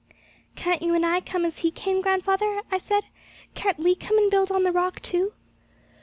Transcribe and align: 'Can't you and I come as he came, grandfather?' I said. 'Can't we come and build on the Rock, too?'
'Can't 0.55 0.81
you 0.81 0.95
and 0.95 1.05
I 1.05 1.19
come 1.21 1.45
as 1.45 1.59
he 1.59 1.69
came, 1.69 2.01
grandfather?' 2.01 2.63
I 2.71 2.79
said. 2.79 3.03
'Can't 3.53 3.77
we 3.77 3.93
come 3.93 4.17
and 4.17 4.31
build 4.31 4.51
on 4.51 4.63
the 4.63 4.71
Rock, 4.71 4.99
too?' 4.99 5.33